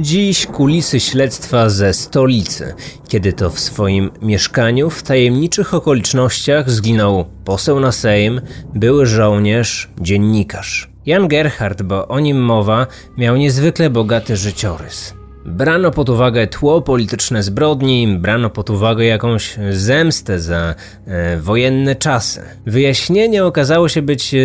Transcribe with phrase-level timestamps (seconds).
[0.00, 2.74] Dziś kulisy śledztwa ze stolicy,
[3.08, 8.40] kiedy to w swoim mieszkaniu w tajemniczych okolicznościach zginął poseł na Sejm,
[8.74, 10.90] były żołnierz, dziennikarz.
[11.06, 15.14] Jan Gerhard, bo o nim mowa, miał niezwykle bogaty życiorys.
[15.44, 20.74] Brano pod uwagę tło polityczne zbrodni, brano pod uwagę jakąś zemstę za
[21.06, 22.42] e, wojenne czasy.
[22.66, 24.38] Wyjaśnienie okazało się być e,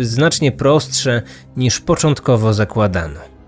[0.00, 1.22] znacznie prostsze
[1.56, 3.39] niż początkowo zakładano.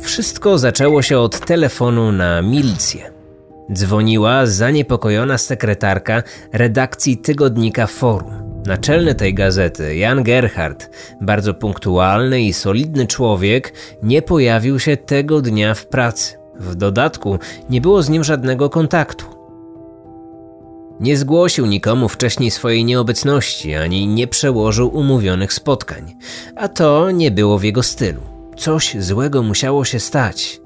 [0.00, 3.10] Wszystko zaczęło się od telefonu na milicję.
[3.72, 8.62] Dzwoniła zaniepokojona sekretarka redakcji tygodnika Forum.
[8.66, 10.90] Naczelny tej gazety, Jan Gerhard,
[11.20, 16.36] bardzo punktualny i solidny człowiek, nie pojawił się tego dnia w pracy.
[16.56, 17.38] W dodatku
[17.70, 19.26] nie było z nim żadnego kontaktu.
[21.00, 26.16] Nie zgłosił nikomu wcześniej swojej nieobecności ani nie przełożył umówionych spotkań,
[26.56, 28.39] a to nie było w jego stylu.
[28.60, 30.60] Coś złego musiało się stać.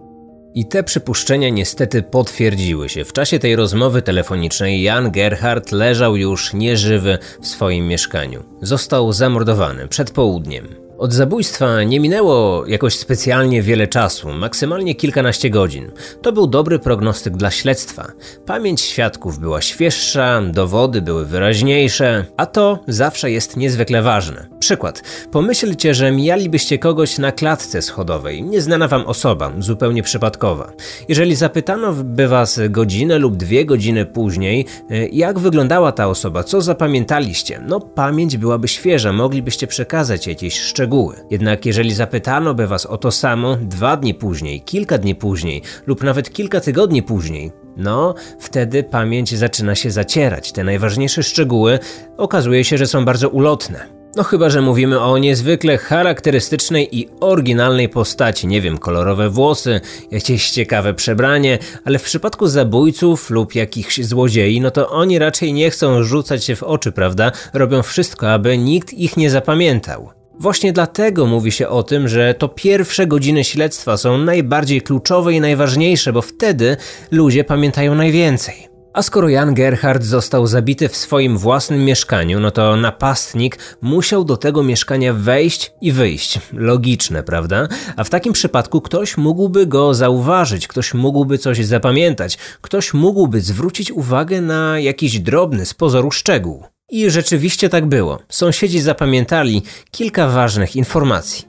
[0.55, 3.05] I te przypuszczenia niestety potwierdziły się.
[3.05, 8.42] W czasie tej rozmowy telefonicznej Jan Gerhard leżał już nieżywy w swoim mieszkaniu.
[8.62, 10.83] Został zamordowany przed południem.
[11.05, 15.91] Od zabójstwa nie minęło jakoś specjalnie wiele czasu, maksymalnie kilkanaście godzin.
[16.22, 18.12] To był dobry prognostyk dla śledztwa.
[18.47, 24.48] Pamięć świadków była świeższa, dowody były wyraźniejsze, a to zawsze jest niezwykle ważne.
[24.58, 25.02] Przykład.
[25.32, 30.72] Pomyślcie, że mijalibyście kogoś na klatce schodowej, nieznana wam osoba, zupełnie przypadkowa.
[31.08, 36.60] Jeżeli zapytano by was godzinę lub dwie godziny później, e, jak wyglądała ta osoba, co
[36.60, 41.17] zapamiętaliście, no pamięć byłaby świeża, moglibyście przekazać jakieś szczegóły szczegóły.
[41.31, 46.03] Jednak jeżeli zapytano by was o to samo dwa dni później, kilka dni później lub
[46.03, 50.53] nawet kilka tygodni później, no, wtedy pamięć zaczyna się zacierać.
[50.53, 51.78] Te najważniejsze szczegóły
[52.17, 53.87] okazuje się, że są bardzo ulotne.
[54.17, 60.50] No chyba, że mówimy o niezwykle charakterystycznej i oryginalnej postaci, nie wiem, kolorowe włosy, jakieś
[60.50, 66.03] ciekawe przebranie, ale w przypadku zabójców lub jakichś złodziei, no to oni raczej nie chcą
[66.03, 67.33] rzucać się w oczy, prawda?
[67.53, 70.23] Robią wszystko, aby nikt ich nie zapamiętał.
[70.39, 75.41] Właśnie dlatego mówi się o tym, że to pierwsze godziny śledztwa są najbardziej kluczowe i
[75.41, 76.77] najważniejsze, bo wtedy
[77.11, 78.75] ludzie pamiętają najwięcej.
[78.95, 84.37] A skoro Jan Gerhard został zabity w swoim własnym mieszkaniu, no to napastnik musiał do
[84.37, 86.41] tego mieszkania wejść i wyjść.
[86.53, 87.69] Logiczne, prawda?
[87.97, 93.91] A w takim przypadku ktoś mógłby go zauważyć, ktoś mógłby coś zapamiętać, ktoś mógłby zwrócić
[93.91, 96.65] uwagę na jakiś drobny z pozoru szczegół.
[96.91, 98.19] I rzeczywiście tak było.
[98.28, 101.45] Sąsiedzi zapamiętali kilka ważnych informacji.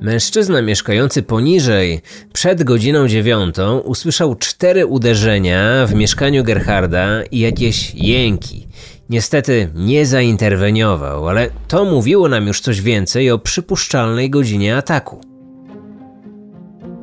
[0.00, 2.00] Mężczyzna mieszkający poniżej
[2.32, 8.68] przed godziną dziewiątą usłyszał cztery uderzenia w mieszkaniu Gerharda i jakieś jęki.
[9.10, 15.33] Niestety nie zainterweniował, ale to mówiło nam już coś więcej o przypuszczalnej godzinie ataku.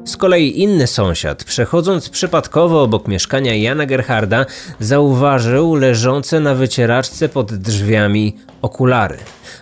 [0.05, 4.45] Z kolei inny sąsiad, przechodząc przypadkowo obok mieszkania Jana Gerharda,
[4.79, 9.17] zauważył leżące na wycieraczce pod drzwiami okulary,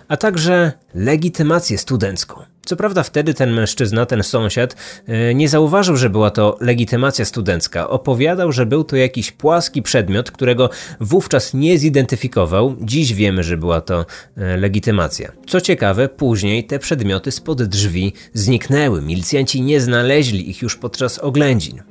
[0.08, 2.42] a także legitymację studencką.
[2.70, 4.76] Co prawda wtedy ten mężczyzna, ten sąsiad,
[5.06, 7.88] e, nie zauważył, że była to legitymacja studencka.
[7.88, 10.70] Opowiadał, że był to jakiś płaski przedmiot, którego
[11.00, 12.76] wówczas nie zidentyfikował.
[12.80, 15.32] Dziś wiemy, że była to e, legitymacja.
[15.46, 19.02] Co ciekawe, później te przedmioty spod drzwi zniknęły.
[19.02, 21.89] Milicjanci nie znaleźli ich już podczas oględzin.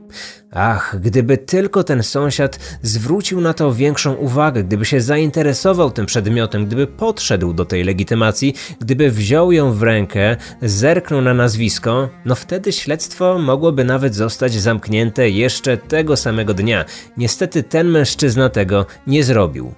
[0.52, 6.66] Ach, gdyby tylko ten sąsiad zwrócił na to większą uwagę, gdyby się zainteresował tym przedmiotem,
[6.66, 12.72] gdyby podszedł do tej legitymacji, gdyby wziął ją w rękę, zerknął na nazwisko, no wtedy
[12.72, 16.86] śledztwo mogłoby nawet zostać zamknięte jeszcze tego samego dnia.
[17.18, 19.74] Niestety ten mężczyzna tego nie zrobił.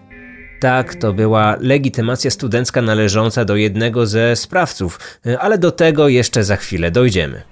[0.59, 4.99] Tak, to była legitymacja studencka należąca do jednego ze sprawców,
[5.39, 7.50] ale do tego jeszcze za chwilę dojdziemy.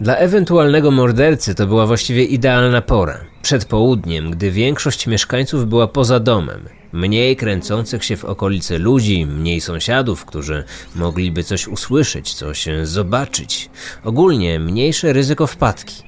[0.00, 3.18] Dla ewentualnego mordercy to była właściwie idealna pora.
[3.42, 6.68] Przed południem, gdy większość mieszkańców była poza domem.
[6.92, 10.64] Mniej kręcących się w okolicy ludzi, mniej sąsiadów, którzy
[10.94, 13.70] mogliby coś usłyszeć, coś zobaczyć.
[14.04, 16.02] Ogólnie mniejsze ryzyko wpadki.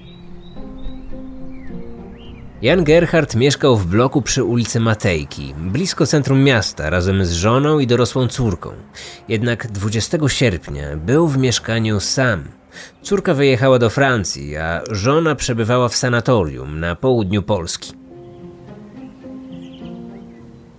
[2.63, 7.87] Jan Gerhard mieszkał w bloku przy ulicy Matejki, blisko centrum miasta, razem z żoną i
[7.87, 8.71] dorosłą córką.
[9.29, 12.62] Jednak 20 sierpnia był w mieszkaniu sam.
[13.03, 17.93] Córka wyjechała do Francji, a żona przebywała w sanatorium na południu Polski.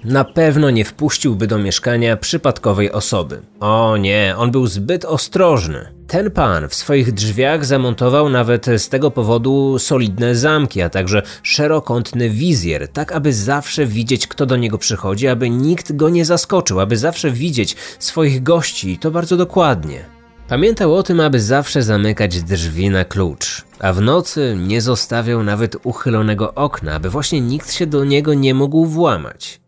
[0.04, 3.42] Na pewno nie wpuściłby do mieszkania przypadkowej osoby.
[3.60, 5.94] O nie, on był zbyt ostrożny.
[6.08, 12.30] Ten pan w swoich drzwiach zamontował nawet z tego powodu solidne zamki, a także szerokątny
[12.30, 16.98] wizjer, tak aby zawsze widzieć, kto do niego przychodzi, aby nikt go nie zaskoczył, aby
[16.98, 20.06] zawsze widzieć swoich gości i to bardzo dokładnie.
[20.48, 25.76] Pamiętał o tym, aby zawsze zamykać drzwi na klucz, a w nocy nie zostawiał nawet
[25.84, 29.62] uchylonego okna, aby właśnie nikt się do niego nie mógł włamać.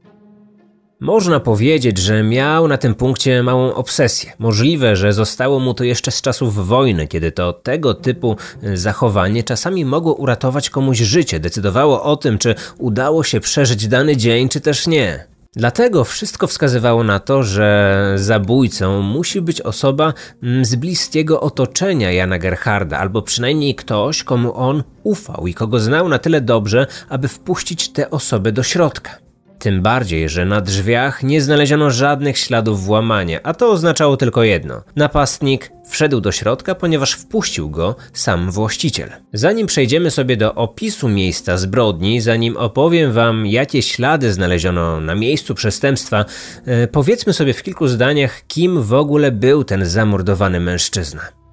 [1.00, 4.34] Można powiedzieć, że miał na tym punkcie małą obsesję.
[4.40, 8.36] Możliwe, że zostało mu to jeszcze z czasów wojny, kiedy to tego typu
[8.74, 14.50] zachowanie czasami mogło uratować komuś życie, decydowało o tym, czy udało się przeżyć dany dzień,
[14.50, 15.35] czy też nie.
[15.56, 20.14] Dlatego wszystko wskazywało na to, że zabójcą musi być osoba
[20.44, 26.10] mm, z bliskiego otoczenia Jana Gerharda, albo przynajmniej ktoś, komu on ufał i kogo znał
[26.10, 29.25] na tyle dobrze, aby wpuścić tę osobę do środka.
[29.60, 34.84] Tym bardziej, że na drzwiach nie znaleziono żadnych śladów włamania, a to oznaczało tylko jedno:
[34.96, 39.10] napastnik wszedł do środka, ponieważ wpuścił go sam właściciel.
[39.34, 45.56] Zanim przejdziemy sobie do opisu miejsca zbrodni, zanim opowiem wam, jakie ślady znaleziono na miejscu
[45.56, 46.26] przestępstwa,
[46.66, 51.45] e, powiedzmy sobie w kilku zdaniach, kim w ogóle był ten zamordowany mężczyzna.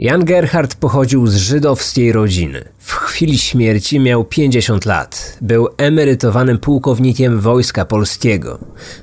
[0.00, 2.64] Jan Gerhard pochodził z żydowskiej rodziny.
[2.78, 5.38] W chwili śmierci miał 50 lat.
[5.40, 8.58] Był emerytowanym pułkownikiem wojska polskiego.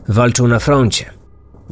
[0.07, 1.05] Walczył na froncie.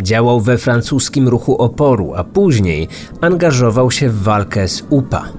[0.01, 2.87] Działał we francuskim ruchu oporu, a później
[3.21, 5.29] angażował się w walkę z UPA.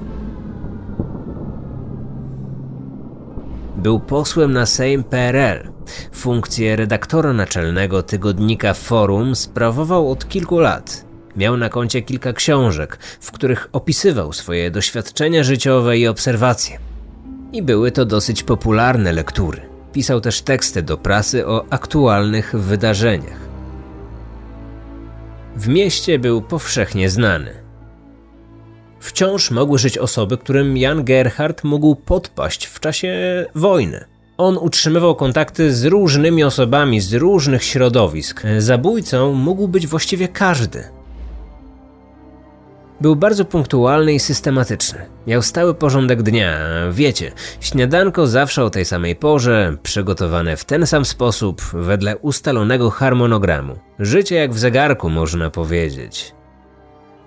[3.76, 5.68] Był posłem na Sejm PRL.
[6.12, 11.05] Funkcję redaktora naczelnego tygodnika Forum sprawował od kilku lat.
[11.36, 16.78] Miał na koncie kilka książek, w których opisywał swoje doświadczenia życiowe i obserwacje.
[17.52, 19.62] I były to dosyć popularne lektury.
[19.92, 23.46] Pisał też teksty do prasy o aktualnych wydarzeniach.
[25.56, 27.50] W mieście był powszechnie znany.
[29.00, 34.04] Wciąż mogły żyć osoby, którym Jan Gerhard mógł podpaść w czasie wojny.
[34.38, 38.42] On utrzymywał kontakty z różnymi osobami z różnych środowisk.
[38.58, 40.84] Zabójcą mógł być właściwie każdy.
[43.00, 45.06] Był bardzo punktualny i systematyczny.
[45.26, 46.58] Miał stały porządek dnia,
[46.90, 53.78] wiecie, śniadanko zawsze o tej samej porze, przygotowane w ten sam sposób, wedle ustalonego harmonogramu.
[53.98, 56.34] Życie jak w zegarku, można powiedzieć.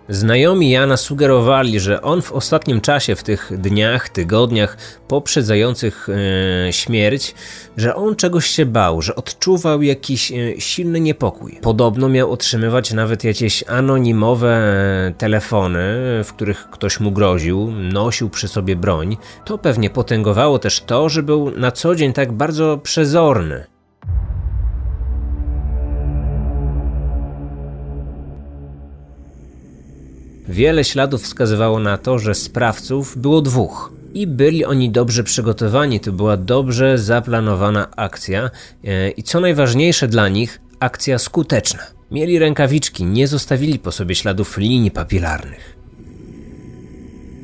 [0.09, 4.77] Znajomi Jana sugerowali, że on w ostatnim czasie, w tych dniach, tygodniach
[5.07, 7.35] poprzedzających e, śmierć,
[7.77, 11.59] że on czegoś się bał, że odczuwał jakiś e, silny niepokój.
[11.61, 15.79] Podobno miał otrzymywać nawet jakieś anonimowe e, telefony,
[16.23, 19.17] w których ktoś mu groził, nosił przy sobie broń.
[19.45, 23.78] To pewnie potęgowało też to, że był na co dzień tak bardzo przezorny.
[30.49, 33.91] Wiele śladów wskazywało na to, że sprawców było dwóch.
[34.13, 38.49] I byli oni dobrze przygotowani, to była dobrze zaplanowana akcja
[38.83, 41.79] e, i co najważniejsze dla nich, akcja skuteczna.
[42.11, 45.77] Mieli rękawiczki, nie zostawili po sobie śladów linii papilarnych.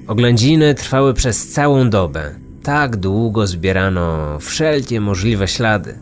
[0.08, 2.36] Oględziny trwały przez całą dobę.
[2.64, 6.00] Tak długo zbierano wszelkie możliwe ślady.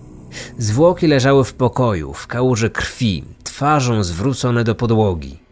[0.58, 5.43] Zwłoki leżały w pokoju, w kałuży krwi, twarzą zwrócone do podłogi.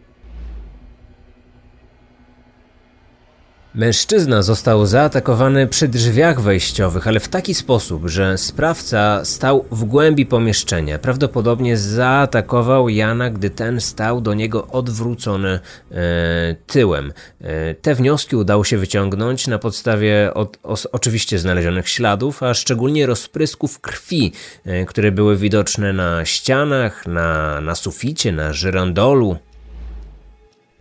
[3.74, 10.26] Mężczyzna został zaatakowany przy drzwiach wejściowych, ale w taki sposób, że sprawca stał w głębi
[10.26, 10.98] pomieszczenia.
[10.98, 17.12] Prawdopodobnie zaatakował Jana, gdy ten stał do niego odwrócony e, tyłem.
[17.40, 23.06] E, te wnioski udało się wyciągnąć na podstawie od, os, oczywiście znalezionych śladów, a szczególnie
[23.06, 24.32] rozprysków krwi,
[24.64, 29.36] e, które były widoczne na ścianach, na, na suficie, na żyrandolu.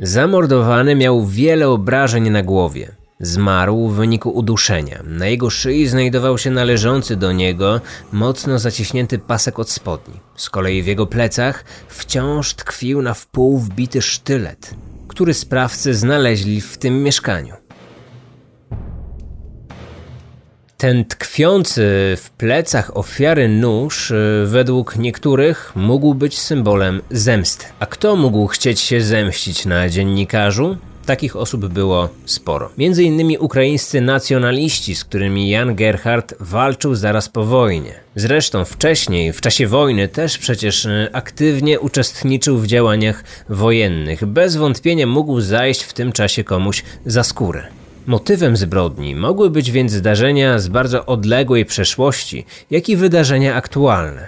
[0.03, 2.91] Zamordowany miał wiele obrażeń na głowie.
[3.19, 5.03] Zmarł w wyniku uduszenia.
[5.05, 7.81] Na jego szyi znajdował się należący do niego
[8.11, 10.19] mocno zaciśnięty pasek od spodni.
[10.35, 14.73] Z kolei w jego plecach wciąż tkwił na wpół wbity sztylet,
[15.07, 17.60] który sprawcy znaleźli w tym mieszkaniu.
[20.81, 21.81] Ten tkwiący
[22.17, 27.65] w plecach ofiary nóż, y, według niektórych, mógł być symbolem zemsty.
[27.79, 30.77] A kto mógł chcieć się zemścić na dziennikarzu?
[31.05, 32.69] Takich osób było sporo.
[32.77, 37.93] Między innymi ukraińscy nacjonaliści, z którymi Jan Gerhard walczył zaraz po wojnie.
[38.15, 44.25] Zresztą wcześniej, w czasie wojny, też przecież y, aktywnie uczestniczył w działaniach wojennych.
[44.25, 47.80] Bez wątpienia mógł zajść w tym czasie komuś za skórę.
[48.05, 54.27] Motywem zbrodni mogły być więc zdarzenia z bardzo odległej przeszłości, jak i wydarzenia aktualne.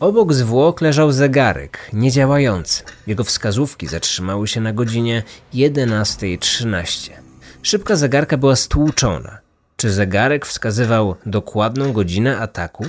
[0.00, 2.82] Obok zwłok leżał zegarek, niedziałający.
[3.06, 5.22] Jego wskazówki zatrzymały się na godzinie
[5.54, 7.10] 11.13.
[7.62, 9.38] Szybka zegarka była stłuczona.
[9.76, 12.86] Czy zegarek wskazywał dokładną godzinę ataku?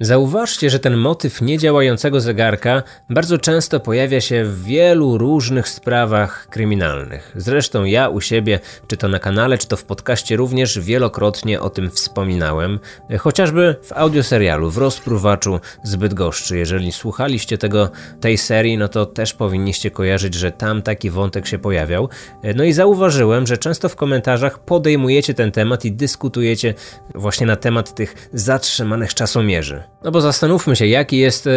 [0.00, 7.32] Zauważcie, że ten motyw niedziałającego zegarka bardzo często pojawia się w wielu różnych sprawach kryminalnych.
[7.36, 11.70] Zresztą ja u siebie, czy to na kanale, czy to w podcaście również wielokrotnie o
[11.70, 12.80] tym wspominałem,
[13.18, 16.58] chociażby w audioserialu w rozpruwaczu zbyt goszczy.
[16.58, 21.58] Jeżeli słuchaliście tego, tej serii, no to też powinniście kojarzyć, że tam taki wątek się
[21.58, 22.08] pojawiał.
[22.54, 26.74] No i zauważyłem, że często w komentarzach podejmujecie ten temat i dyskutujecie
[27.14, 29.93] właśnie na temat tych zatrzymanych czasomierzy.
[30.04, 31.50] No bo zastanówmy się, jaki jest e,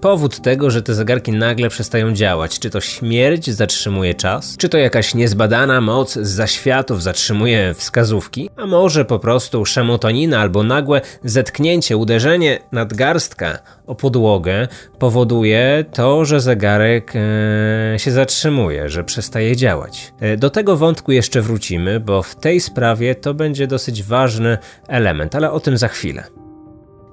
[0.00, 2.58] powód tego, że te zegarki nagle przestają działać.
[2.58, 4.56] Czy to śmierć zatrzymuje czas?
[4.56, 8.50] Czy to jakaś niezbadana moc z zaświatów zatrzymuje wskazówki?
[8.56, 16.40] A może po prostu szemotonina albo nagłe zetknięcie, uderzenie nadgarstka o podłogę powoduje to, że
[16.40, 20.12] zegarek e, się zatrzymuje, że przestaje działać.
[20.20, 24.58] E, do tego wątku jeszcze wrócimy, bo w tej sprawie to będzie dosyć ważny
[24.88, 26.41] element, ale o tym za chwilę.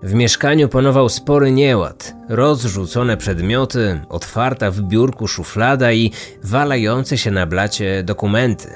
[0.04, 6.12] W mieszkaniu panował spory nieład, rozrzucone przedmioty, otwarta w biurku szuflada i
[6.44, 8.70] walające się na blacie dokumenty.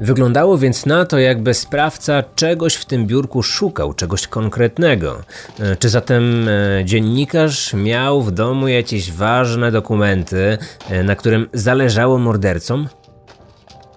[0.00, 5.22] Wyglądało więc na to, jakby sprawca czegoś w tym biurku szukał, czegoś konkretnego.
[5.60, 10.58] E, czy zatem e, dziennikarz miał w domu jakieś ważne dokumenty,
[10.90, 12.88] e, na którym zależało mordercom?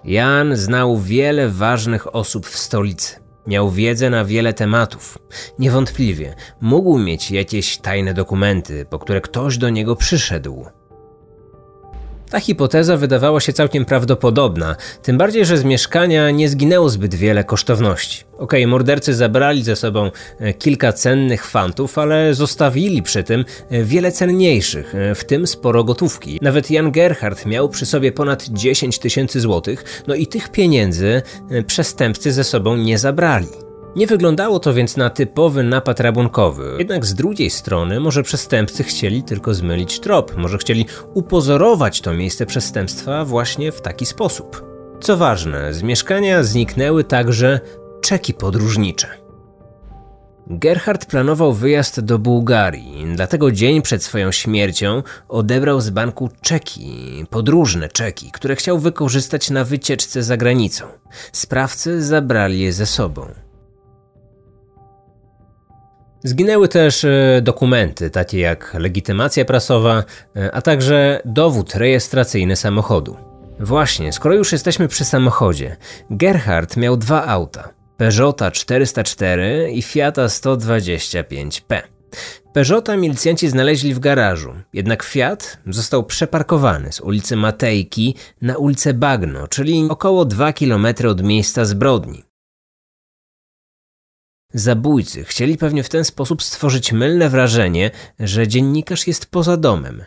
[0.04, 3.23] Jan znał wiele ważnych osób w stolicy.
[3.46, 5.18] Miał wiedzę na wiele tematów.
[5.58, 10.66] Niewątpliwie mógł mieć jakieś tajne dokumenty, po które ktoś do niego przyszedł.
[12.34, 17.44] Ta hipoteza wydawała się całkiem prawdopodobna, tym bardziej, że z mieszkania nie zginęło zbyt wiele
[17.44, 18.24] kosztowności.
[18.32, 23.84] Okej, okay, mordercy zabrali ze sobą e, kilka cennych fantów, ale zostawili przy tym e,
[23.84, 26.38] wiele cenniejszych, e, w tym sporo gotówki.
[26.42, 31.22] Nawet Jan Gerhard miał przy sobie ponad 10 tysięcy złotych, no i tych pieniędzy
[31.66, 33.63] przestępcy ze sobą nie zabrali.
[33.96, 36.74] Nie wyglądało to więc na typowy napad rabunkowy.
[36.78, 42.46] Jednak z drugiej strony może przestępcy chcieli tylko zmylić trop, może chcieli upozorować to miejsce
[42.46, 44.64] przestępstwa właśnie w taki sposób.
[45.00, 47.60] Co ważne, z mieszkania zniknęły także
[48.02, 49.08] czeki podróżnicze.
[50.46, 57.88] Gerhard planował wyjazd do Bułgarii, dlatego dzień przed swoją śmiercią odebrał z banku czeki, podróżne
[57.88, 60.84] czeki, które chciał wykorzystać na wycieczce za granicą.
[61.32, 63.43] Sprawcy zabrali je ze sobą.
[66.26, 70.04] Zginęły też e, dokumenty, takie jak legitymacja prasowa,
[70.36, 73.16] e, a także dowód rejestracyjny samochodu.
[73.60, 75.76] Właśnie, skoro już jesteśmy przy samochodzie,
[76.10, 81.82] Gerhard miał dwa auta: Peugeota 404 i Fiata 125P.
[82.52, 89.48] Peugeota milicjanci znaleźli w garażu, jednak Fiat został przeparkowany z ulicy Matejki na ulicę Bagno,
[89.48, 92.24] czyli około 2 km od miejsca zbrodni.
[94.54, 100.04] Zabójcy chcieli pewnie w ten sposób stworzyć mylne wrażenie, że dziennikarz jest poza domem.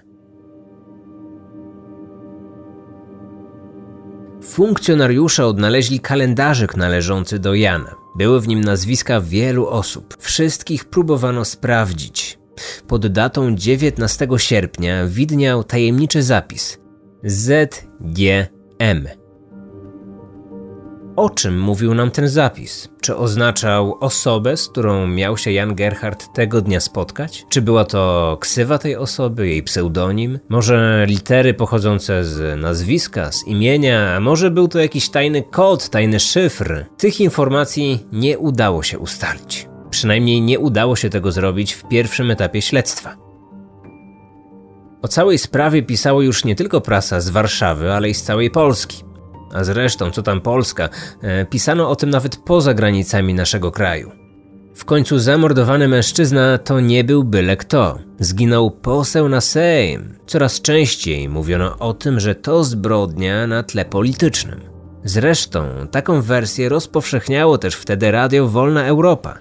[4.44, 7.96] Funkcjonariusze odnaleźli kalendarzyk należący do Jana.
[8.18, 10.18] Były w nim nazwiska wielu osób.
[10.20, 12.39] Wszystkich próbowano sprawdzić.
[12.88, 16.77] Pod datą 19 sierpnia widniał tajemniczy zapis
[17.24, 19.08] ZGM
[21.17, 22.89] o czym mówił nam ten zapis?
[23.01, 27.45] Czy oznaczał osobę, z którą miał się Jan Gerhard tego dnia spotkać?
[27.50, 30.39] Czy była to ksywa tej osoby, jej pseudonim?
[30.50, 36.19] Może litery pochodzące z nazwiska, z imienia, a może był to jakiś tajny kod, tajny
[36.19, 36.86] szyfr?
[36.97, 39.69] Tych informacji nie udało się ustalić.
[39.89, 43.17] Przynajmniej nie udało się tego zrobić w pierwszym etapie śledztwa.
[45.01, 49.06] O całej sprawie pisało już nie tylko prasa z Warszawy, ale i z całej Polski.
[49.54, 50.89] A zresztą, co tam Polska,
[51.22, 54.12] e, pisano o tym nawet poza granicami naszego kraju.
[54.75, 57.98] W końcu zamordowany mężczyzna to nie był byle kto.
[58.20, 60.13] Zginął poseł na Sejm.
[60.27, 64.60] Coraz częściej mówiono o tym, że to zbrodnia na tle politycznym.
[65.04, 69.38] Zresztą taką wersję rozpowszechniało też wtedy Radio Wolna Europa.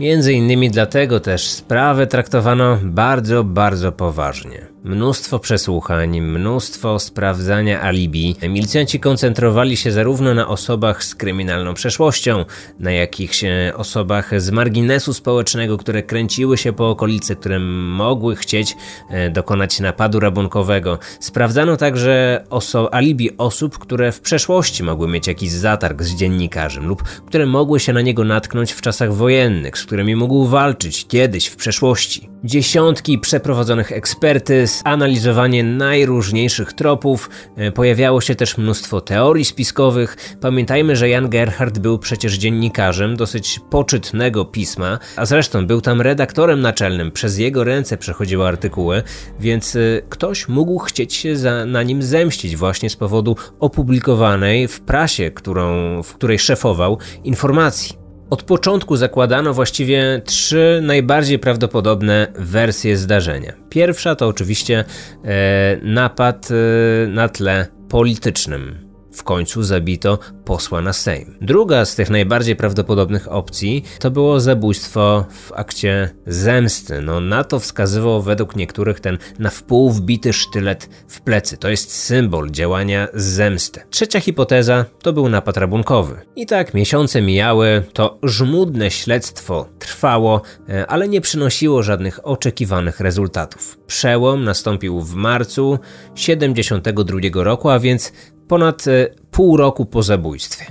[0.00, 4.71] Między innymi dlatego też sprawę traktowano bardzo, bardzo poważnie.
[4.84, 8.36] Mnóstwo przesłuchań, mnóstwo sprawdzania alibi.
[8.48, 12.44] Milicjanci koncentrowali się zarówno na osobach z kryminalną przeszłością,
[12.78, 18.76] na jakichś e, osobach z marginesu społecznego, które kręciły się po okolicy, które mogły chcieć
[19.10, 20.98] e, dokonać napadu rabunkowego.
[21.20, 27.02] Sprawdzano także oso alibi osób, które w przeszłości mogły mieć jakiś zatarg z dziennikarzem lub
[27.02, 31.56] które mogły się na niego natknąć w czasach wojennych, z którymi mógł walczyć kiedyś w
[31.56, 32.28] przeszłości.
[32.44, 40.36] Dziesiątki przeprowadzonych ekspertyz, analizowanie najróżniejszych tropów, e, pojawiało się też mnóstwo teorii spiskowych.
[40.40, 46.60] Pamiętajmy, że Jan Gerhard był przecież dziennikarzem dosyć poczytnego pisma, a zresztą był tam redaktorem
[46.60, 49.02] naczelnym, przez jego ręce przechodziły artykuły,
[49.40, 54.80] więc e, ktoś mógł chcieć się za, na nim zemścić właśnie z powodu opublikowanej w
[54.80, 58.01] prasie, którą, w której szefował, informacji.
[58.32, 63.52] Od początku zakładano właściwie trzy najbardziej prawdopodobne wersje zdarzenia.
[63.68, 64.84] Pierwsza to oczywiście
[65.24, 68.91] e, napad e, na tle politycznym.
[69.12, 71.36] W końcu zabito posła na Sejm.
[71.40, 77.02] Druga z tych najbardziej prawdopodobnych opcji to było zabójstwo w akcie zemsty.
[77.02, 81.56] No, na to wskazywał według niektórych ten na wpół wbity sztylet w plecy.
[81.56, 83.80] To jest symbol działania zemsty.
[83.90, 86.20] Trzecia hipoteza to był napad rabunkowy.
[86.36, 93.78] I tak miesiące mijały, to żmudne śledztwo trwało, e, ale nie przynosiło żadnych oczekiwanych rezultatów.
[93.86, 95.78] Przełom nastąpił w marcu
[96.14, 98.12] 72 roku, a więc
[98.52, 100.64] ponad e, pół roku po zabójstwie.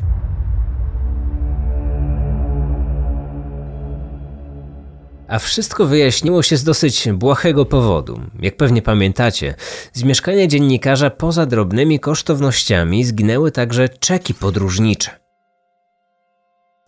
[5.27, 8.21] A wszystko wyjaśniło się z dosyć błahego powodu.
[8.39, 9.55] Jak pewnie pamiętacie,
[9.93, 15.11] z mieszkania dziennikarza poza drobnymi kosztownościami zginęły także czeki podróżnicze.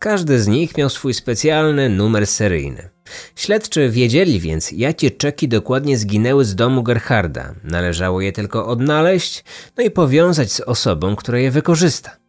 [0.04, 2.90] Każdy z nich miał swój specjalny numer seryjny.
[3.36, 7.54] Śledczy wiedzieli więc, jakie czeki dokładnie zginęły z domu Gerharda.
[7.64, 9.44] Należało je tylko odnaleźć,
[9.78, 12.23] no i powiązać z osobą, która je wykorzysta.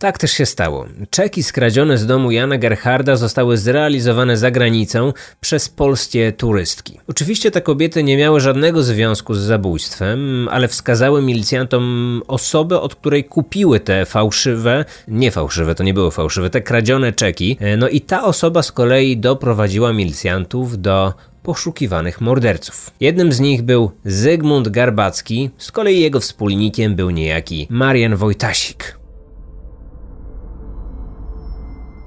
[0.00, 0.86] Tak też się stało.
[1.10, 7.00] Czeki skradzione z domu Jana Gerharda zostały zrealizowane za granicą przez polskie turystki.
[7.06, 13.24] Oczywiście te kobiety nie miały żadnego związku z zabójstwem, ale wskazały milicjantom osobę, od której
[13.24, 17.58] kupiły te fałszywe, nie fałszywe, to nie były fałszywe, te kradzione czeki.
[17.78, 22.90] No i ta osoba z kolei doprowadziła milicjantów do poszukiwanych morderców.
[23.00, 28.97] Jednym z nich był Zygmunt Garbacki, z kolei jego wspólnikiem był niejaki Marian Wojtasik.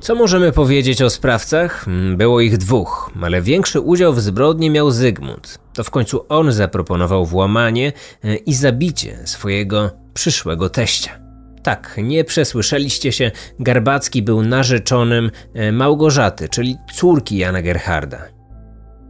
[0.02, 1.86] Co możemy powiedzieć o sprawcach?
[1.86, 5.60] Hmm, było ich dwóch, ale większy udział w zbrodni miał Zygmunt.
[5.74, 11.20] To w końcu on zaproponował włamanie e, i zabicie swojego przyszłego teścia.
[11.64, 18.22] Tak, nie przesłyszeliście się, Garbacki był narzeczonym e, Małgorzaty, czyli córki Jana Gerharda.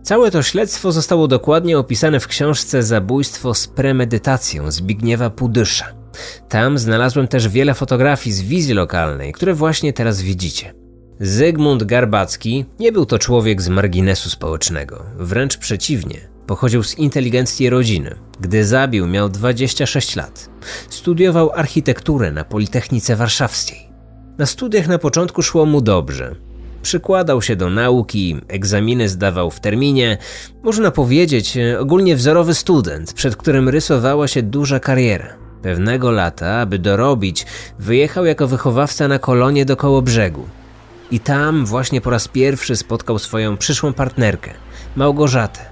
[0.03, 5.85] Całe to śledztwo zostało dokładnie opisane w książce Zabójstwo z premedytacją Zbigniewa Pudysza.
[6.49, 10.80] Tam znalazłem też wiele fotografii z wizji lokalnej, które właśnie teraz widzicie.
[11.23, 16.17] Zygmunt Garbacki nie był to człowiek z marginesu społecznego, wręcz przeciwnie.
[16.47, 18.15] Pochodził z inteligencji rodziny.
[18.39, 20.49] Gdy zabił, miał 26 lat.
[20.89, 23.79] Studiował architekturę na Politechnice Warszawskiej.
[24.37, 26.35] Na studiach na początku szło mu dobrze.
[26.81, 30.17] Przykładał się do nauki, egzaminy zdawał w terminie.
[30.63, 35.33] Można powiedzieć, ogólnie wzorowy student, przed którym rysowała się duża kariera.
[35.61, 37.45] Pewnego lata, aby dorobić,
[37.79, 40.45] wyjechał jako wychowawca na kolonie do koło brzegu.
[41.11, 44.53] I tam właśnie po raz pierwszy spotkał swoją przyszłą partnerkę,
[44.95, 45.70] Małgorzatę.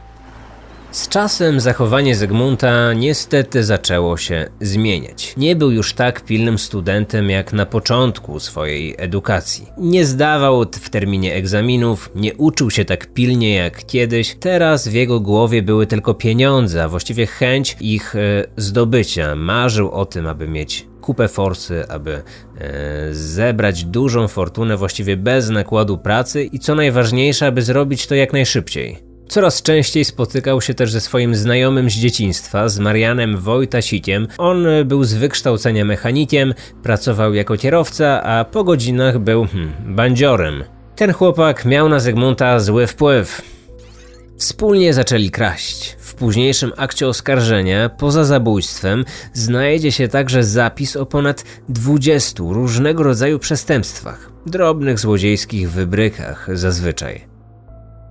[0.91, 5.33] Z czasem zachowanie Zygmunta niestety zaczęło się zmieniać.
[5.37, 9.67] Nie był już tak pilnym studentem jak na początku swojej edukacji.
[9.77, 14.35] Nie zdawał w terminie egzaminów, nie uczył się tak pilnie jak kiedyś.
[14.39, 18.19] Teraz w jego głowie były tylko pieniądze, a właściwie chęć ich e,
[18.57, 19.35] zdobycia.
[19.35, 22.21] Marzył o tym, aby mieć kupę forsy, aby e,
[23.11, 29.08] zebrać dużą fortunę właściwie bez nakładu pracy i co najważniejsze, aby zrobić to jak najszybciej.
[29.29, 34.27] Coraz częściej spotykał się też ze swoim znajomym z dzieciństwa, z Marianem Wojtasikiem.
[34.37, 40.63] On był z wykształcenia mechanikiem, pracował jako kierowca, a po godzinach był hmm, bandziorem.
[40.95, 43.41] Ten chłopak miał na Zygmunta zły wpływ.
[44.37, 45.97] Wspólnie zaczęli kraść.
[45.99, 53.39] W późniejszym akcie oskarżenia, poza zabójstwem, znajdzie się także zapis o ponad 20 różnego rodzaju
[53.39, 57.28] przestępstwach, drobnych złodziejskich wybrykach zazwyczaj.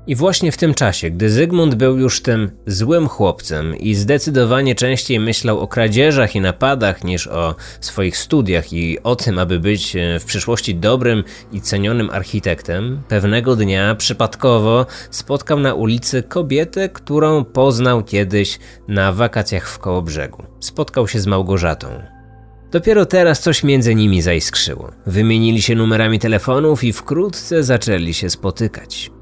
[0.09, 5.21] I właśnie w tym czasie, gdy Zygmunt był już tym złym chłopcem i zdecydowanie częściej
[5.21, 10.21] myślał o kradzieżach i napadach niż o swoich studiach i o tym, aby być e,
[10.21, 18.05] w przyszłości dobrym i cenionym architektem, pewnego dnia przypadkowo spotkał na ulicy kobietę, którą poznał
[18.05, 20.43] kiedyś na wakacjach w Kołobrzegu.
[20.61, 21.89] Spotkał się z Małgorzatą.
[22.71, 24.93] Dopiero teraz coś między nimi zaiskrzyło.
[25.07, 29.18] Wymienili się numerami telefonów i wkrótce zaczęli się spotykać.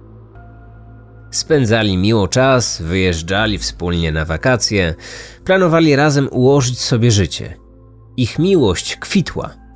[1.31, 4.95] Spędzali miło czas, wyjeżdżali wspólnie na wakacje,
[5.45, 7.57] planowali razem ułożyć sobie życie.
[8.17, 9.67] Ich miłość kwitła.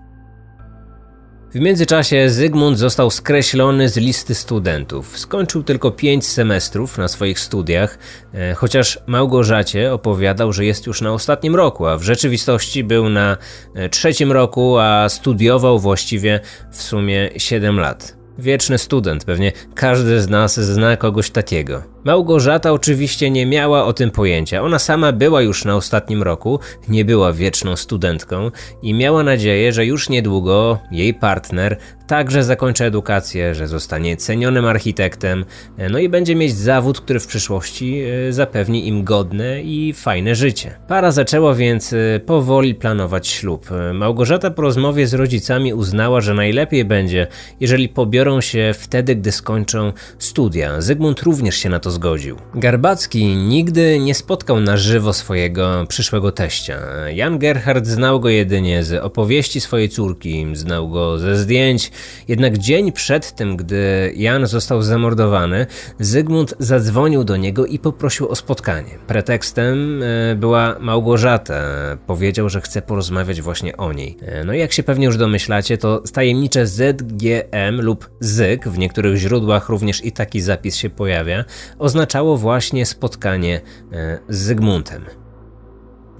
[1.54, 5.18] W międzyczasie Zygmunt został skreślony z listy studentów.
[5.18, 7.98] Skończył tylko pięć semestrów na swoich studiach,
[8.34, 13.36] e, chociaż Małgorzacie opowiadał, że jest już na ostatnim roku, a w rzeczywistości był na
[13.74, 16.40] e, trzecim roku, a studiował właściwie
[16.72, 18.19] w sumie 7 lat.
[18.40, 21.82] Wieczny student, pewnie każdy z nas zna kogoś takiego.
[22.04, 24.62] Małgorzata oczywiście nie miała o tym pojęcia.
[24.62, 28.50] Ona sama była już na ostatnim roku, nie była wieczną studentką
[28.82, 31.76] i miała nadzieję, że już niedługo jej partner
[32.10, 35.44] także zakończy edukację, że zostanie cenionym architektem,
[35.90, 40.78] no i będzie mieć zawód, który w przyszłości e, zapewni im godne i fajne życie.
[40.88, 43.72] Para zaczęła więc e, powoli planować ślub.
[43.72, 47.26] E, Małgorzata po rozmowie z rodzicami uznała, że najlepiej będzie,
[47.60, 50.80] jeżeli pobiorą się wtedy, gdy skończą studia.
[50.80, 52.36] Zygmunt również się na to zgodził.
[52.54, 56.78] Garbacki nigdy nie spotkał na żywo swojego przyszłego teścia.
[57.14, 61.90] Jan Gerhard znał go jedynie z opowieści swojej córki, znał go ze zdjęć,
[62.28, 65.66] jednak dzień przed tym, gdy Jan został zamordowany,
[66.00, 68.98] Zygmunt zadzwonił do niego i poprosił o spotkanie.
[69.06, 71.62] Pretekstem e, była Małgorzata.
[72.06, 74.16] Powiedział, że chce porozmawiać właśnie o niej.
[74.22, 79.16] E, no i jak się pewnie już domyślacie, to tajemnicze ZGM lub ZYK, w niektórych
[79.16, 81.44] źródłach również i taki zapis się pojawia,
[81.80, 83.60] oznaczało właśnie spotkanie
[83.92, 85.04] e, z Zygmuntem.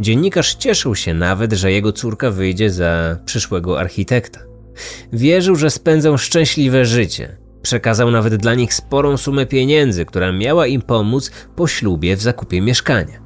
[0.01, 4.41] Dziennikarz cieszył się nawet, że jego córka wyjdzie za przyszłego architekta.
[5.13, 7.37] Wierzył, że spędzą szczęśliwe życie.
[7.63, 12.61] Przekazał nawet dla nich sporą sumę pieniędzy, która miała im pomóc po ślubie w zakupie
[12.61, 13.20] mieszkania.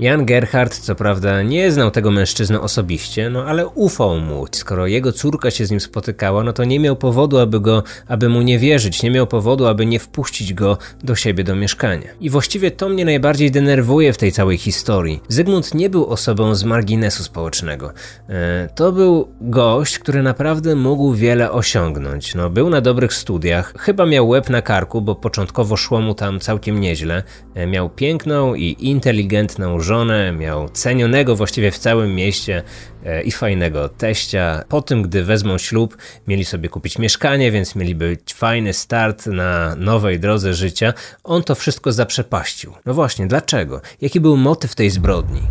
[0.00, 4.46] Jan Gerhard co prawda nie znał tego mężczyznę osobiście, no ale ufał mu.
[4.52, 8.28] Skoro jego córka się z nim spotykała, no to nie miał powodu, aby go, aby
[8.28, 12.08] mu nie wierzyć, nie miał powodu, aby nie wpuścić go do siebie do mieszkania.
[12.20, 15.20] I właściwie to mnie najbardziej denerwuje w tej całej historii.
[15.28, 17.92] Zygmunt nie był osobą z marginesu społecznego.
[18.28, 22.34] E, to był gość, który naprawdę mógł wiele osiągnąć.
[22.34, 26.40] No, był na dobrych studiach, chyba miał łeb na karku, bo początkowo szło mu tam
[26.40, 27.22] całkiem nieźle.
[27.54, 32.62] E, miał piękną i inteligentną żonę, miał cenionego właściwie w całym mieście
[33.04, 34.64] e, i fajnego teścia.
[34.68, 35.96] Po tym, gdy wezmą ślub,
[36.26, 40.92] mieli sobie kupić mieszkanie, więc mieli być fajny start na nowej drodze życia.
[41.24, 42.72] On to wszystko zaprzepaścił.
[42.86, 43.80] No właśnie, dlaczego?
[44.00, 45.42] Jaki był motyw tej zbrodni?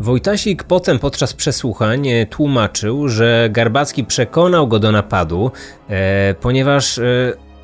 [0.00, 5.50] Wojtasik potem podczas przesłuchań tłumaczył, że Garbacki przekonał go do napadu,
[5.88, 7.02] e, ponieważ e,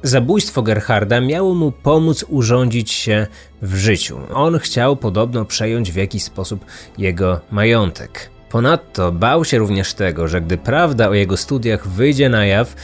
[0.04, 3.26] Zabójstwo Gerharda miało mu pomóc urządzić się
[3.62, 4.18] w życiu.
[4.34, 6.64] On chciał podobno przejąć w jakiś sposób
[6.98, 8.30] jego majątek.
[8.50, 12.74] Ponadto bał się również tego, że gdy prawda o jego studiach wyjdzie na jaw,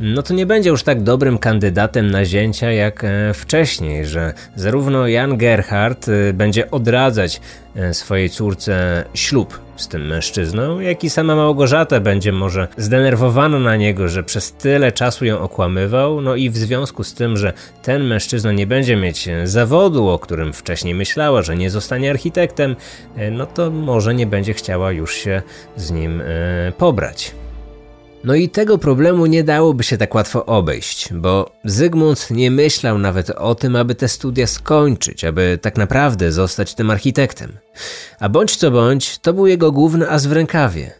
[0.00, 5.08] no to nie będzie już tak dobrym kandydatem na zięcia jak e, wcześniej, że zarówno
[5.08, 7.40] Jan Gerhard e, będzie odradzać
[7.76, 13.76] e, swojej córce ślub z tym mężczyzną, jak i sama Małgorzata będzie może zdenerwowana na
[13.76, 18.04] niego, że przez tyle czasu ją okłamywał, no i w związku z tym, że ten
[18.04, 22.76] mężczyzna nie będzie mieć zawodu, o którym wcześniej myślała, że nie zostanie architektem,
[23.32, 25.42] no to może nie będzie chciała już się
[25.76, 26.22] z nim
[26.78, 27.39] pobrać.
[28.24, 33.30] No i tego problemu nie dałoby się tak łatwo obejść, bo Zygmunt nie myślał nawet
[33.30, 37.52] o tym, aby te studia skończyć, aby tak naprawdę zostać tym architektem.
[38.20, 40.92] A bądź co bądź, to był jego główny as w rękawie.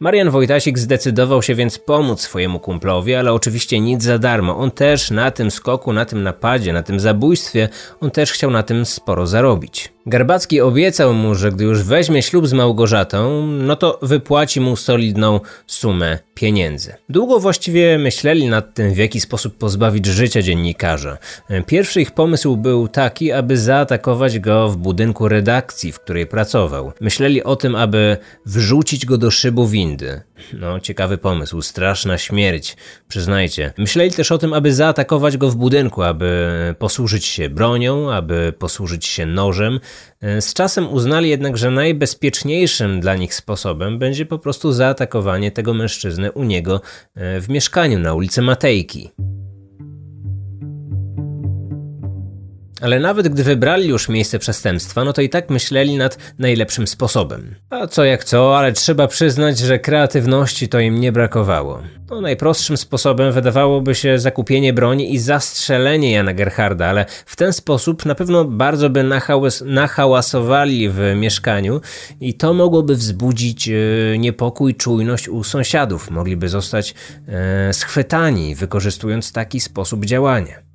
[0.00, 4.56] Marian Wojtasik zdecydował się więc pomóc swojemu kumplowi, ale oczywiście nic za darmo.
[4.56, 7.68] On też na tym skoku, na tym napadzie, na tym zabójstwie,
[8.00, 9.92] on też chciał na tym sporo zarobić.
[10.08, 15.40] Garbacki obiecał mu, że gdy już weźmie ślub z Małgorzatą, no to wypłaci mu solidną
[15.66, 16.94] sumę pieniędzy.
[17.08, 21.18] Długo właściwie myśleli nad tym, w jaki sposób pozbawić życia dziennikarza.
[21.66, 26.92] Pierwszy ich pomysł był taki, aby zaatakować go w budynku redakcji, w której pracował.
[27.00, 28.16] Myśleli o tym, aby
[28.46, 30.20] wrzucić go do szybu windy.
[30.52, 32.76] No, ciekawy pomysł, straszna śmierć,
[33.08, 33.72] przyznajcie.
[33.78, 39.06] Myśleli też o tym, aby zaatakować go w budynku, aby posłużyć się bronią, aby posłużyć
[39.06, 39.80] się nożem,
[40.40, 46.32] z czasem uznali jednak, że najbezpieczniejszym dla nich sposobem będzie po prostu zaatakowanie tego mężczyzny
[46.32, 46.80] u niego
[47.14, 49.10] e, w mieszkaniu na ulicy Matejki.
[52.80, 57.54] Ale nawet gdy wybrali już miejsce przestępstwa, no to i tak myśleli nad najlepszym sposobem.
[57.70, 61.82] A co jak co, ale trzeba przyznać, że kreatywności to im nie brakowało.
[62.10, 68.06] No, najprostszym sposobem wydawałoby się zakupienie broni i zastrzelenie Jana Gerharda, ale w ten sposób
[68.06, 71.80] na pewno bardzo by nachałas nachałasowali w mieszkaniu
[72.20, 73.72] i to mogłoby wzbudzić e,
[74.18, 76.10] niepokój, czujność u sąsiadów.
[76.10, 76.94] Mogliby zostać
[77.28, 80.67] e, schwytani, wykorzystując taki sposób działania.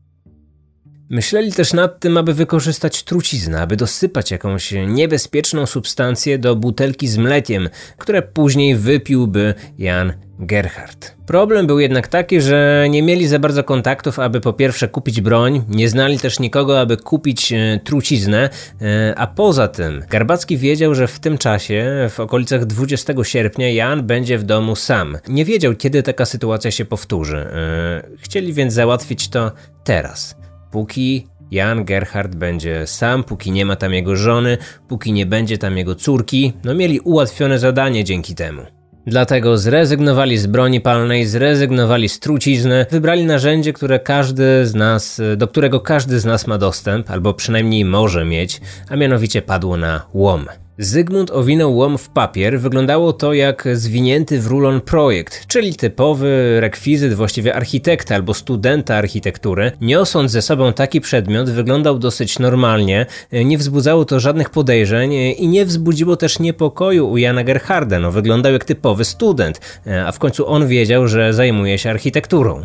[1.09, 7.17] Myśleli też nad tym, aby wykorzystać truciznę, aby dosypać jakąś niebezpieczną substancję do butelki z
[7.17, 11.15] mlekiem, które później wypiłby Jan Gerhard.
[11.25, 15.63] Problem był jednak taki, że nie mieli za bardzo kontaktów, aby po pierwsze kupić broń,
[15.69, 18.49] nie znali też nikogo, aby kupić e, truciznę,
[18.81, 24.03] e, a poza tym Garbacki wiedział, że w tym czasie, w okolicach 20 sierpnia, Jan
[24.07, 25.17] będzie w domu sam.
[25.27, 27.37] Nie wiedział, kiedy taka sytuacja się powtórzy.
[27.37, 29.51] E, chcieli więc załatwić to
[29.83, 30.42] teraz
[30.73, 34.57] póki Jan Gerhard będzie sam, póki nie ma tam jego żony,
[34.87, 38.61] póki nie będzie tam jego córki, no mieli ułatwione zadanie dzięki temu.
[39.07, 45.47] Dlatego zrezygnowali z broni palnej, zrezygnowali z trucizny, wybrali narzędzie, które każdy z nas, do
[45.47, 50.45] którego każdy z nas ma dostęp, albo przynajmniej może mieć, a mianowicie padło na łom.
[50.77, 57.13] Zygmunt owinął łom w papier, wyglądało to jak zwinięty w rulon projekt, czyli typowy rekwizyt
[57.13, 59.71] właściwie architekta albo studenta architektury.
[59.81, 63.05] Niosąc ze sobą taki przedmiot wyglądał dosyć normalnie,
[63.45, 68.53] nie wzbudzało to żadnych podejrzeń i nie wzbudziło też niepokoju u Jana Gerharda, no wyglądał
[68.53, 72.61] jak typowy student, a w końcu on wiedział, że zajmuje się architekturą.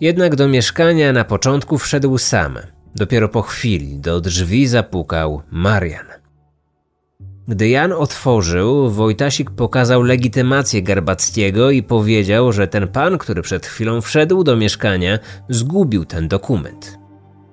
[0.00, 2.58] Jednak do mieszkania na początku wszedł sam.
[2.94, 6.06] Dopiero po chwili do drzwi zapukał Marian.
[7.48, 14.00] Gdy Jan otworzył, Wojtasik pokazał legitymację Garbackiego i powiedział, że ten pan, który przed chwilą
[14.00, 16.98] wszedł do mieszkania, zgubił ten dokument.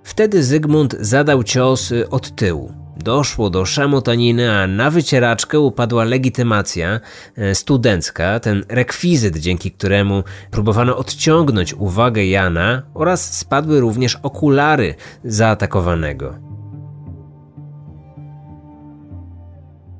[0.04, 2.87] Wtedy Zygmunt zadał cios od tyłu.
[3.04, 7.00] Doszło do szamotaniny, a na wycieraczkę upadła legitymacja
[7.36, 16.48] e, studencka, ten rekwizyt, dzięki któremu próbowano odciągnąć uwagę Jana oraz spadły również okulary zaatakowanego.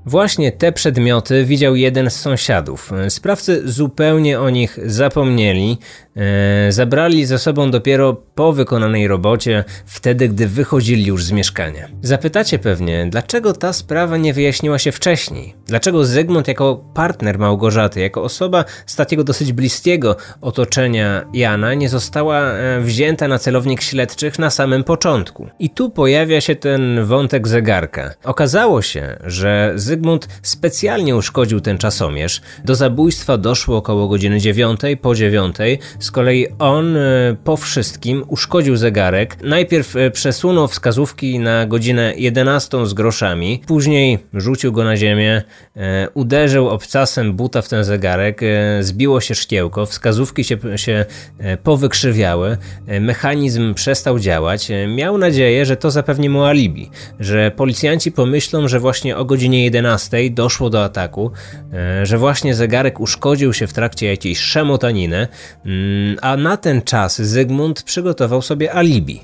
[0.08, 2.92] Właśnie te przedmioty widział jeden z sąsiadów.
[3.10, 6.07] Sprawcy zupełnie o nich zapomnieli, e,
[6.70, 11.88] zabrali ze sobą dopiero po wykonanej robocie, wtedy gdy wychodzili już z mieszkania.
[12.02, 15.56] Zapytacie pewnie, dlaczego ta sprawa nie wyjaśniła się wcześniej?
[15.68, 22.42] Dlaczego Zygmunt jako partner Małgorzaty, jako osoba z takiego dosyć bliskiego otoczenia Jana nie została
[22.42, 25.48] e, wzięta na celownik śledczych na samym początku?
[25.60, 28.14] I tu pojawia się ten wątek zegarka.
[28.24, 32.42] Okazało się, że Zygmunt specjalnie uszkodził ten czasomierz.
[32.66, 35.56] Do zabójstwa doszło około godziny 9 po 9.
[36.08, 37.00] Z kolei on e,
[37.44, 39.38] po wszystkim uszkodził zegarek.
[39.44, 45.42] Najpierw e, przesunął wskazówki na godzinę 11 z groszami, później rzucił go na ziemię,
[45.76, 48.42] e, uderzył obcasem buta w ten zegarek,
[48.80, 51.06] zbiło się szkiełko, wskazówki się, się
[51.64, 52.58] powykrzywiały,
[53.02, 54.68] mechanizm przestał działać.
[54.96, 56.90] Miał nadzieję, że to zapewni mu alibi,
[57.20, 61.32] że policjanci pomyślą, że właśnie o godzinie 11 11 doszło do ataku,
[62.04, 65.28] że właśnie zegarek uszkodził się w trakcie jakiejś szemotaniny,
[65.66, 65.87] mm,
[66.22, 69.22] a na ten czas Zygmunt przygotował sobie alibi.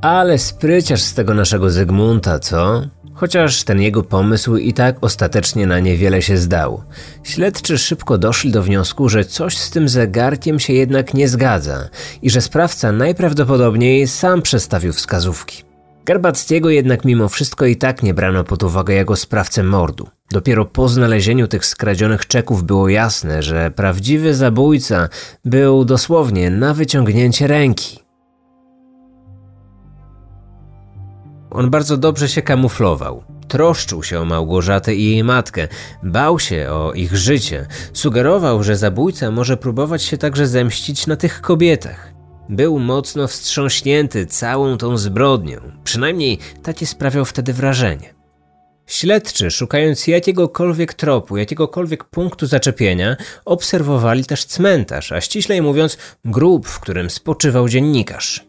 [0.00, 2.82] Ale spryciarz z tego naszego Zygmunta, co?
[3.14, 6.82] Chociaż ten jego pomysł i tak ostatecznie na niewiele się zdał.
[7.22, 11.88] Śledczy szybko doszli do wniosku, że coś z tym zegarkiem się jednak nie zgadza
[12.22, 15.62] i że sprawca najprawdopodobniej sam przestawił wskazówki.
[16.04, 20.08] Garbackiego jednak mimo wszystko i tak nie brano pod uwagę jako sprawcę mordu.
[20.30, 25.08] Dopiero po znalezieniu tych skradzionych czeków było jasne, że prawdziwy zabójca
[25.44, 27.98] był dosłownie na wyciągnięcie ręki.
[31.50, 33.24] On bardzo dobrze się kamuflował.
[33.48, 35.68] Troszczył się o Małgorzatę i jej matkę,
[36.02, 41.40] bał się o ich życie, sugerował, że zabójca może próbować się także zemścić na tych
[41.40, 42.14] kobietach.
[42.48, 48.13] Był mocno wstrząśnięty całą tą zbrodnią, przynajmniej takie sprawiał wtedy wrażenie.
[48.86, 56.80] Śledczy, szukając jakiegokolwiek tropu, jakiegokolwiek punktu zaczepienia, obserwowali też cmentarz, a ściślej mówiąc, grób, w
[56.80, 58.46] którym spoczywał dziennikarz.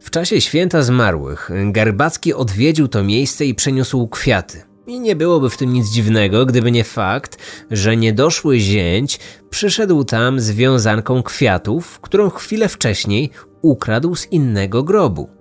[0.00, 4.62] W czasie święta zmarłych Garbacki odwiedził to miejsce i przeniósł kwiaty.
[4.86, 7.38] I nie byłoby w tym nic dziwnego, gdyby nie fakt,
[7.70, 9.18] że niedoszły zięć
[9.50, 13.30] przyszedł tam z wiązanką kwiatów, którą chwilę wcześniej
[13.62, 15.35] ukradł z innego grobu.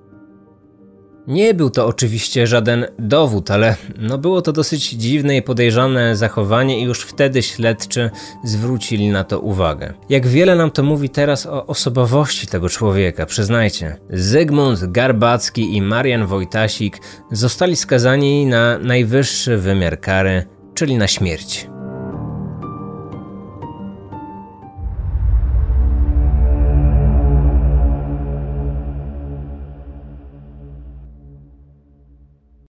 [1.28, 6.80] Nie był to oczywiście żaden dowód, ale no było to dosyć dziwne i podejrzane zachowanie
[6.80, 8.10] i już wtedy śledczy
[8.44, 9.94] zwrócili na to uwagę.
[10.10, 13.98] Jak wiele nam to mówi teraz o osobowości tego człowieka, przyznajcie.
[14.10, 16.98] Zygmunt Garbacki i Marian Wojtasik
[17.32, 21.75] zostali skazani na najwyższy wymiar kary, czyli na śmierć.